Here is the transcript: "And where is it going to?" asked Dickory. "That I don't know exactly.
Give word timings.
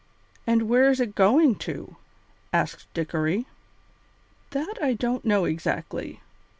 "And 0.47 0.67
where 0.67 0.89
is 0.89 0.99
it 0.99 1.13
going 1.13 1.53
to?" 1.59 1.95
asked 2.51 2.91
Dickory. 2.95 3.45
"That 4.49 4.79
I 4.81 4.95
don't 4.95 5.23
know 5.25 5.45
exactly. 5.45 6.21